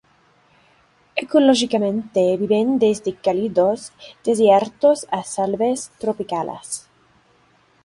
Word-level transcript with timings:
Ecológicamente 1.15 2.35
viven 2.35 2.79
desde 2.79 3.13
cálidos 3.13 3.93
desiertos 4.25 5.05
a 5.11 5.21
selvas 5.21 5.91
tropicales. 5.99 6.89